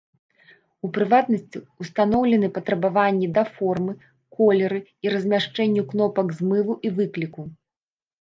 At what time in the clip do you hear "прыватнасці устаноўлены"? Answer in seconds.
0.93-2.47